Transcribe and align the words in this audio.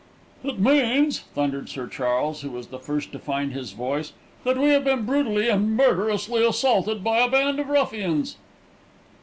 "It 0.43 0.57
means," 0.57 1.19
thundered 1.35 1.69
Sir 1.69 1.85
Charles, 1.85 2.41
who 2.41 2.49
was 2.49 2.69
the 2.69 2.79
first 2.79 3.11
to 3.11 3.19
find 3.19 3.53
his 3.53 3.73
voice, 3.73 4.13
"that 4.43 4.57
we 4.57 4.69
have 4.69 4.83
been 4.83 5.05
brutally 5.05 5.47
and 5.47 5.77
murderously 5.77 6.43
assaulted 6.43 7.03
by 7.03 7.19
a 7.19 7.29
band 7.29 7.59
of 7.59 7.67
ruffians." 7.69 8.37